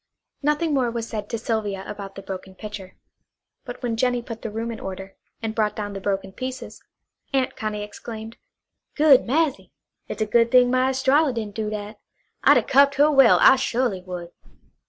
Nothing 0.41 0.73
more 0.73 0.89
was 0.89 1.07
said 1.07 1.29
to 1.29 1.37
Sylvia 1.37 1.83
about 1.85 2.15
the 2.15 2.23
broken 2.23 2.55
pitcher; 2.55 2.95
but 3.65 3.83
when 3.83 3.95
Jennie 3.95 4.23
put 4.23 4.41
the 4.41 4.49
room 4.49 4.71
in 4.71 4.79
order, 4.79 5.15
and 5.43 5.53
brought 5.53 5.75
down 5.75 5.93
the 5.93 6.01
broken 6.01 6.31
pieces, 6.31 6.81
Aunt 7.33 7.55
Connie 7.55 7.83
exclaimed: 7.83 8.37
"Good 8.95 9.27
massy! 9.27 9.73
It's 10.07 10.19
a 10.19 10.25
good 10.25 10.49
thing 10.49 10.71
my 10.71 10.89
Estralla 10.89 11.33
didn't 11.33 11.53
do 11.53 11.69
that! 11.69 11.99
I'd 12.43 12.57
'a' 12.57 12.63
cuffed 12.63 12.95
her 12.95 13.11
well, 13.11 13.37
I 13.41 13.57
su'ly 13.57 14.01
would." 14.01 14.31